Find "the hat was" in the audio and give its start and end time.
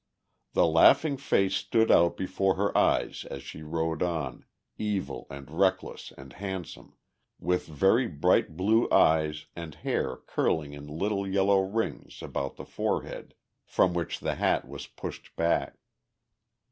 14.21-14.87